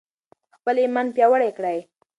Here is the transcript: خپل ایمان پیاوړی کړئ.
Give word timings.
خپل 0.55 0.75
ایمان 0.81 1.07
پیاوړی 1.15 1.51
کړئ. 1.57 1.79